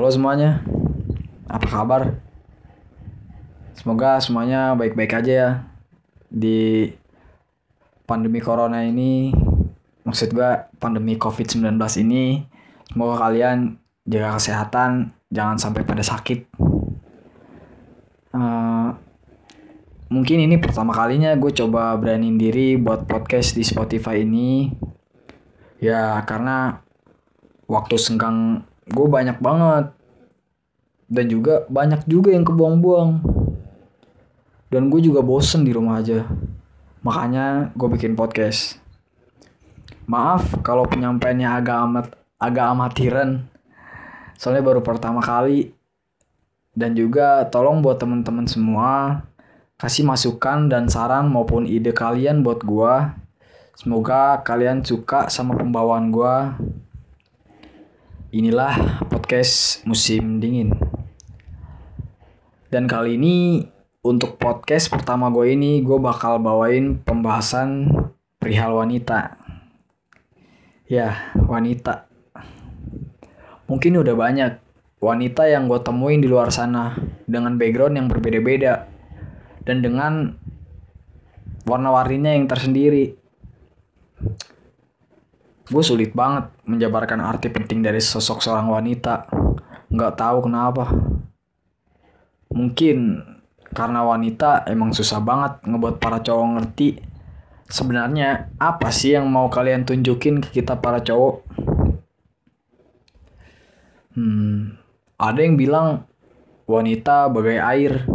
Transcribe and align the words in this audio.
Halo 0.00 0.08
semuanya, 0.08 0.64
apa 1.44 1.68
kabar? 1.68 2.16
Semoga 3.76 4.16
semuanya 4.16 4.72
baik-baik 4.72 5.12
aja 5.12 5.28
ya 5.28 5.50
di 6.32 6.88
pandemi 8.08 8.40
corona 8.40 8.80
ini. 8.80 9.28
Maksud 10.08 10.32
gua 10.32 10.72
pandemi 10.80 11.20
COVID-19 11.20 11.76
ini. 12.00 12.48
Semoga 12.88 13.28
kalian 13.28 13.76
jaga 14.08 14.40
kesehatan, 14.40 15.12
jangan 15.28 15.60
sampai 15.60 15.84
pada 15.84 16.00
sakit. 16.00 16.48
Eh, 18.32 18.88
mungkin 20.08 20.38
ini 20.40 20.56
pertama 20.56 20.96
kalinya 20.96 21.36
gue 21.36 21.52
coba 21.52 21.92
beraniin 22.00 22.40
diri 22.40 22.80
buat 22.80 23.04
podcast 23.04 23.52
di 23.52 23.68
Spotify 23.68 24.24
ini. 24.24 24.72
Ya 25.76 26.16
karena 26.24 26.80
waktu 27.68 28.00
senggang 28.00 28.64
gue 28.88 29.06
banyak 29.10 29.36
banget. 29.42 29.92
Dan 31.10 31.26
juga 31.26 31.66
banyak 31.66 32.06
juga 32.06 32.30
yang 32.32 32.46
kebuang-buang. 32.46 33.20
Dan 34.70 34.88
gue 34.88 35.00
juga 35.02 35.20
bosen 35.20 35.66
di 35.66 35.74
rumah 35.74 35.98
aja. 35.98 36.24
Makanya 37.02 37.74
gue 37.74 37.88
bikin 37.90 38.14
podcast. 38.14 38.78
Maaf 40.06 40.62
kalau 40.62 40.86
penyampaiannya 40.86 41.48
agak 41.50 41.76
amat 41.90 42.06
agak 42.38 42.66
amatiran. 42.70 43.30
Soalnya 44.38 44.62
baru 44.62 44.80
pertama 44.80 45.18
kali. 45.20 45.74
Dan 46.70 46.94
juga 46.94 47.44
tolong 47.50 47.82
buat 47.82 47.98
teman-teman 47.98 48.46
semua 48.46 49.26
kasih 49.80 50.04
masukan 50.04 50.68
dan 50.68 50.92
saran 50.92 51.32
maupun 51.32 51.64
ide 51.64 51.96
kalian 51.96 52.44
buat 52.44 52.60
gue 52.60 52.94
semoga 53.72 54.36
kalian 54.44 54.84
suka 54.84 55.32
sama 55.32 55.56
pembawaan 55.56 56.12
gue 56.12 56.36
Inilah 58.30 59.02
podcast 59.10 59.82
musim 59.90 60.38
dingin. 60.38 60.70
Dan 62.70 62.86
kali 62.86 63.18
ini 63.18 63.66
untuk 64.06 64.38
podcast 64.38 64.86
pertama 64.86 65.34
gue 65.34 65.50
ini 65.50 65.82
gue 65.82 65.98
bakal 65.98 66.38
bawain 66.38 67.02
pembahasan 67.02 67.90
perihal 68.38 68.78
wanita. 68.78 69.34
Ya, 70.86 71.34
wanita. 71.34 72.06
Mungkin 73.66 73.98
udah 73.98 74.14
banyak 74.14 74.62
wanita 75.02 75.50
yang 75.50 75.66
gue 75.66 75.82
temuin 75.82 76.22
di 76.22 76.30
luar 76.30 76.54
sana 76.54 76.94
dengan 77.26 77.58
background 77.58 77.98
yang 77.98 78.06
berbeda-beda 78.06 78.86
dan 79.66 79.82
dengan 79.82 80.38
warna-warninya 81.66 82.38
yang 82.38 82.46
tersendiri 82.46 83.18
gue 85.70 85.82
sulit 85.86 86.10
banget 86.10 86.50
menjabarkan 86.66 87.22
arti 87.22 87.46
penting 87.46 87.80
dari 87.86 88.02
sosok 88.02 88.42
seorang 88.42 88.66
wanita. 88.66 89.30
Nggak 89.90 90.14
tahu 90.18 90.50
kenapa. 90.50 90.90
Mungkin 92.50 93.22
karena 93.70 94.02
wanita 94.02 94.66
emang 94.66 94.90
susah 94.90 95.22
banget 95.22 95.62
ngebuat 95.62 96.02
para 96.02 96.18
cowok 96.18 96.46
ngerti 96.58 96.98
sebenarnya 97.70 98.50
apa 98.58 98.90
sih 98.90 99.14
yang 99.14 99.30
mau 99.30 99.46
kalian 99.46 99.86
tunjukin 99.86 100.42
ke 100.42 100.58
kita 100.60 100.82
para 100.82 100.98
cowok. 100.98 101.46
Hmm, 104.18 104.74
ada 105.14 105.38
yang 105.38 105.54
bilang 105.54 106.10
wanita 106.66 107.30
bagai 107.30 107.62
air 107.62 108.10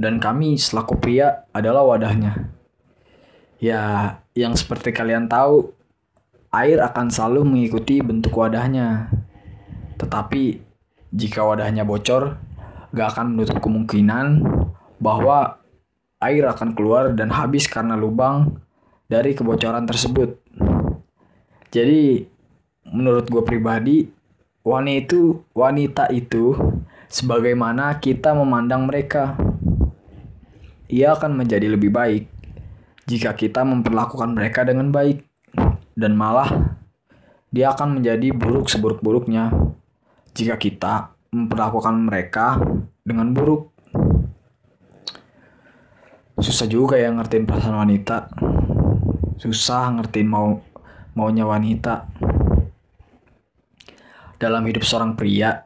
dan 0.00 0.16
kami 0.16 0.56
selaku 0.56 0.96
pria 0.96 1.44
adalah 1.52 1.84
wadahnya. 1.84 2.56
Ya, 3.60 4.16
yang 4.36 4.52
seperti 4.56 4.92
kalian 4.92 5.28
tahu, 5.28 5.75
air 6.56 6.80
akan 6.80 7.12
selalu 7.12 7.44
mengikuti 7.44 8.00
bentuk 8.00 8.32
wadahnya. 8.32 9.12
Tetapi 10.00 10.64
jika 11.12 11.44
wadahnya 11.44 11.84
bocor, 11.84 12.40
gak 12.96 13.08
akan 13.12 13.36
menutup 13.36 13.60
kemungkinan 13.60 14.40
bahwa 14.96 15.60
air 16.24 16.48
akan 16.48 16.72
keluar 16.72 17.12
dan 17.12 17.28
habis 17.28 17.68
karena 17.68 17.92
lubang 17.92 18.56
dari 19.04 19.36
kebocoran 19.36 19.84
tersebut. 19.84 20.40
Jadi 21.68 22.24
menurut 22.88 23.28
gue 23.28 23.42
pribadi, 23.44 24.08
wanita 24.64 24.96
itu 24.96 25.20
wanita 25.52 26.04
itu 26.08 26.56
sebagaimana 27.12 28.00
kita 28.00 28.32
memandang 28.32 28.88
mereka. 28.88 29.36
Ia 30.88 31.18
akan 31.18 31.36
menjadi 31.36 31.66
lebih 31.66 31.90
baik 31.90 32.30
jika 33.10 33.34
kita 33.34 33.66
memperlakukan 33.66 34.32
mereka 34.32 34.62
dengan 34.62 34.94
baik 34.94 35.25
dan 35.96 36.12
malah 36.12 36.76
dia 37.48 37.72
akan 37.72 37.98
menjadi 37.98 38.36
buruk 38.36 38.68
seburuk-buruknya 38.68 39.48
jika 40.36 40.60
kita 40.60 41.16
memperlakukan 41.32 41.96
mereka 41.96 42.60
dengan 43.00 43.32
buruk. 43.32 43.72
Susah 46.36 46.68
juga 46.68 47.00
ya 47.00 47.08
ngertiin 47.08 47.48
perasaan 47.48 47.80
wanita. 47.80 48.28
Susah 49.40 49.88
ngertiin 49.96 50.28
mau 50.28 50.60
maunya 51.16 51.48
wanita. 51.48 52.12
Dalam 54.36 54.68
hidup 54.68 54.84
seorang 54.84 55.16
pria, 55.16 55.64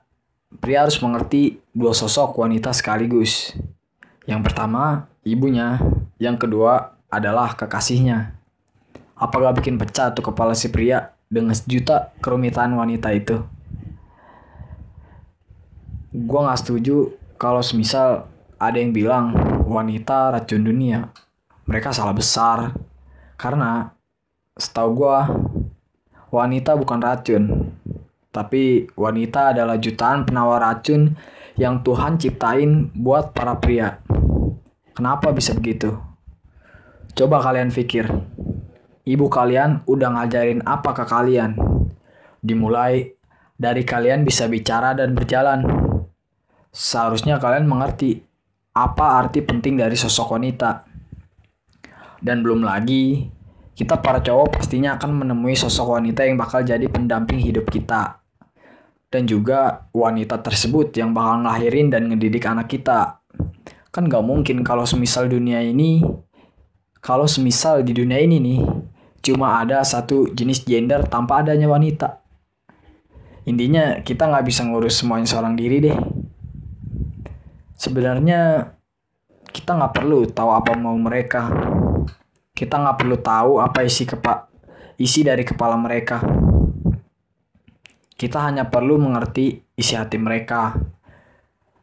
pria 0.63 0.87
harus 0.87 1.03
mengerti 1.03 1.59
dua 1.75 1.91
sosok 1.91 2.39
wanita 2.39 2.71
sekaligus. 2.71 3.51
Yang 4.31 4.47
pertama, 4.47 5.11
ibunya. 5.27 5.83
Yang 6.23 6.47
kedua 6.47 6.95
adalah 7.11 7.59
kekasihnya. 7.59 8.40
Apa 9.21 9.37
gak 9.37 9.61
bikin 9.61 9.77
pecah 9.77 10.17
tuh 10.17 10.33
kepala 10.33 10.57
si 10.57 10.73
pria 10.73 11.13
dengan 11.29 11.53
sejuta 11.53 12.17
kerumitan 12.25 12.73
wanita 12.73 13.13
itu? 13.13 13.45
Gue 16.17 16.41
gak 16.41 16.65
setuju 16.65 17.13
kalau 17.37 17.61
semisal 17.61 18.33
ada 18.57 18.81
yang 18.81 18.97
bilang 18.97 19.37
wanita 19.69 20.33
racun 20.33 20.65
dunia. 20.65 21.13
Mereka 21.69 21.93
salah 21.93 22.17
besar. 22.17 22.73
Karena 23.37 23.93
setahu 24.57 25.05
gue 25.05 25.19
wanita 26.33 26.81
bukan 26.81 27.01
racun. 27.05 27.45
Tapi 28.33 28.89
wanita 28.97 29.53
adalah 29.53 29.77
jutaan 29.77 30.25
penawar 30.25 30.65
racun 30.65 31.13
yang 31.61 31.85
Tuhan 31.85 32.17
ciptain 32.17 32.89
buat 32.97 33.37
para 33.37 33.61
pria. 33.61 34.01
Kenapa 34.97 35.29
bisa 35.37 35.53
begitu? 35.53 35.93
Coba 37.13 37.45
kalian 37.45 37.69
pikir. 37.69 38.09
Ibu 39.01 39.33
kalian 39.33 39.89
udah 39.89 40.09
ngajarin 40.13 40.61
apa 40.69 40.93
ke 40.93 41.05
kalian? 41.09 41.57
Dimulai 42.45 43.17
dari 43.57 43.81
kalian 43.85 44.25
bisa 44.25 44.45
bicara 44.45 44.93
dan 44.93 45.17
berjalan. 45.17 45.65
Seharusnya 46.69 47.41
kalian 47.41 47.65
mengerti 47.65 48.21
apa 48.77 49.21
arti 49.21 49.41
penting 49.41 49.81
dari 49.81 49.97
sosok 49.97 50.37
wanita. 50.37 50.85
Dan 52.21 52.45
belum 52.45 52.61
lagi, 52.61 53.25
kita 53.73 54.05
para 54.05 54.21
cowok 54.21 54.61
pastinya 54.61 55.01
akan 55.01 55.25
menemui 55.25 55.57
sosok 55.57 55.97
wanita 55.97 56.29
yang 56.29 56.37
bakal 56.37 56.61
jadi 56.61 56.85
pendamping 56.85 57.41
hidup 57.41 57.73
kita. 57.73 58.21
Dan 59.09 59.25
juga 59.25 59.89
wanita 59.97 60.39
tersebut 60.45 60.93
yang 61.01 61.17
bakal 61.17 61.43
ngelahirin 61.43 61.89
dan 61.89 62.13
ngedidik 62.13 62.45
anak 62.45 62.69
kita. 62.69 63.25
Kan 63.91 64.07
gak 64.07 64.23
mungkin 64.23 64.63
kalau 64.63 64.85
semisal 64.85 65.27
dunia 65.27 65.65
ini, 65.65 66.05
kalau 67.01 67.25
semisal 67.25 67.83
di 67.83 67.97
dunia 67.97 68.21
ini 68.23 68.37
nih, 68.39 68.61
cuma 69.21 69.61
ada 69.61 69.85
satu 69.85 70.33
jenis 70.33 70.65
gender 70.65 71.05
tanpa 71.09 71.45
adanya 71.45 71.69
wanita. 71.69 72.21
Intinya 73.49 74.01
kita 74.05 74.29
nggak 74.29 74.45
bisa 74.45 74.65
ngurus 74.69 75.01
semuanya 75.01 75.29
seorang 75.29 75.57
diri 75.57 75.81
deh. 75.81 75.99
Sebenarnya 77.77 78.73
kita 79.51 79.77
nggak 79.77 79.95
perlu 79.97 80.29
tahu 80.29 80.51
apa 80.53 80.77
mau 80.77 80.95
mereka. 80.97 81.49
Kita 82.53 82.77
nggak 82.77 82.97
perlu 83.01 83.17
tahu 83.19 83.53
apa 83.59 83.81
isi 83.83 84.05
kepa 84.05 84.53
isi 85.01 85.25
dari 85.25 85.43
kepala 85.43 85.81
mereka. 85.81 86.21
Kita 88.21 88.45
hanya 88.45 88.69
perlu 88.69 89.01
mengerti 89.01 89.57
isi 89.73 89.97
hati 89.97 90.21
mereka. 90.21 90.77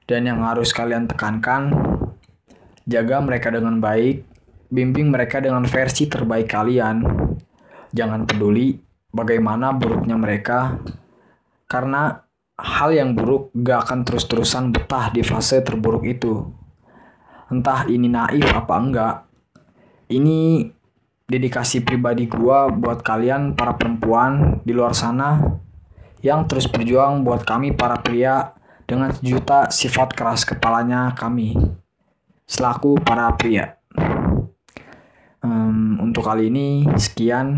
Dan 0.07 0.29
yang 0.29 0.45
harus 0.45 0.71
kalian 0.71 1.09
tekankan, 1.09 1.73
jaga 2.87 3.19
mereka 3.19 3.51
dengan 3.51 3.83
baik, 3.83 4.23
bimbing 4.71 5.11
mereka 5.11 5.43
dengan 5.43 5.67
versi 5.67 6.07
terbaik 6.07 6.47
kalian. 6.47 7.26
Jangan 7.95 8.27
peduli 8.27 8.75
bagaimana 9.11 9.71
buruknya 9.75 10.19
mereka, 10.19 10.79
karena 11.67 12.23
hal 12.57 12.89
yang 12.91 13.13
buruk 13.13 13.53
gak 13.53 13.87
akan 13.87 13.99
terus-terusan 14.01 14.73
betah 14.73 15.13
di 15.13 15.21
fase 15.21 15.61
terburuk 15.61 16.03
itu. 16.03 16.47
Entah 17.47 17.87
ini 17.87 18.11
naif 18.11 18.43
apa 18.51 18.75
enggak, 18.75 19.15
ini 20.11 20.67
dedikasi 21.27 21.83
pribadi 21.83 22.27
gua 22.27 22.71
buat 22.71 23.03
kalian 23.03 23.55
para 23.55 23.75
perempuan 23.75 24.63
di 24.63 24.71
luar 24.71 24.95
sana 24.95 25.59
yang 26.23 26.47
terus 26.47 26.67
berjuang 26.67 27.23
buat 27.23 27.43
kami 27.43 27.75
para 27.75 27.99
pria 27.99 28.55
dengan 28.87 29.11
sejuta 29.11 29.67
sifat 29.69 30.15
keras 30.15 30.47
kepalanya 30.47 31.13
kami 31.13 31.55
selaku 32.47 32.99
para 33.03 33.27
pria. 33.35 33.76
Um, 35.47 35.95
untuk 36.03 36.27
kali 36.27 36.51
ini 36.51 36.83
sekian. 36.99 37.55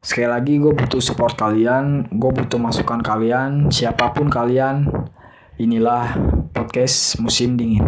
Sekali 0.00 0.24
lagi 0.24 0.56
gue 0.56 0.72
butuh 0.72 1.00
support 1.04 1.36
kalian, 1.36 2.08
gue 2.08 2.30
butuh 2.32 2.56
masukan 2.56 3.04
kalian, 3.04 3.68
siapa 3.68 4.08
pun 4.16 4.32
kalian. 4.32 4.88
Inilah 5.60 6.16
podcast 6.56 7.20
musim 7.20 7.60
dingin. 7.60 7.84